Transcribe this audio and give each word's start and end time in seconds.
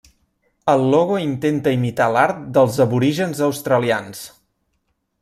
El 0.71 0.85
logo 0.93 1.19
intenta 1.25 1.73
imitar 1.77 2.07
l'art 2.15 2.41
dels 2.57 2.79
aborígens 2.87 3.43
australians. 3.49 4.25